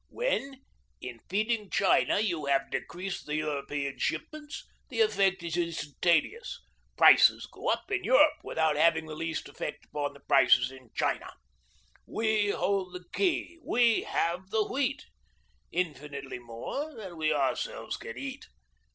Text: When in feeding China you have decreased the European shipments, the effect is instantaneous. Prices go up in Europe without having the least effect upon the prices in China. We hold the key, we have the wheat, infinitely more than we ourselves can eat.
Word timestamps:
When 0.09 0.63
in 0.99 1.19
feeding 1.29 1.69
China 1.69 2.19
you 2.19 2.47
have 2.47 2.71
decreased 2.71 3.27
the 3.27 3.35
European 3.35 3.99
shipments, 3.99 4.65
the 4.89 4.99
effect 5.01 5.43
is 5.43 5.55
instantaneous. 5.55 6.59
Prices 6.97 7.45
go 7.45 7.69
up 7.69 7.91
in 7.91 8.03
Europe 8.03 8.37
without 8.43 8.77
having 8.77 9.05
the 9.05 9.13
least 9.13 9.47
effect 9.47 9.85
upon 9.85 10.15
the 10.15 10.19
prices 10.19 10.71
in 10.71 10.89
China. 10.95 11.29
We 12.07 12.49
hold 12.49 12.93
the 12.93 13.05
key, 13.13 13.59
we 13.63 14.01
have 14.01 14.49
the 14.49 14.67
wheat, 14.67 15.05
infinitely 15.71 16.39
more 16.39 16.95
than 16.95 17.15
we 17.15 17.31
ourselves 17.31 17.95
can 17.95 18.17
eat. 18.17 18.47